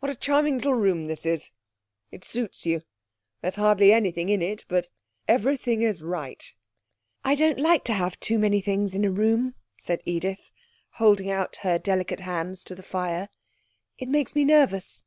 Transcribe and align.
What 0.00 0.08
a 0.10 0.14
charming 0.16 0.54
little 0.54 0.72
room 0.72 1.08
this 1.08 1.26
is. 1.26 1.50
It 2.10 2.24
suits 2.24 2.64
you. 2.64 2.80
There's 3.42 3.56
hardly 3.56 3.92
anything 3.92 4.30
in 4.30 4.40
it, 4.40 4.64
but 4.66 4.88
everything 5.28 5.82
is 5.82 6.02
right.' 6.02 6.54
'I 7.22 7.34
don't 7.34 7.58
like 7.60 7.84
to 7.84 7.92
have 7.92 8.16
many 8.30 8.62
things 8.62 8.94
in 8.94 9.04
a 9.04 9.10
room,' 9.10 9.54
said 9.78 10.00
Edith, 10.06 10.50
holding 10.92 11.30
out 11.30 11.56
her 11.56 11.78
delicate 11.78 12.20
hands 12.20 12.64
to 12.64 12.74
the 12.74 12.82
fire. 12.82 13.28
'It 13.98 14.08
makes 14.08 14.34
me 14.34 14.46
nervous. 14.46 15.04